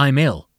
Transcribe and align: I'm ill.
I'm 0.00 0.16
ill. 0.16 0.49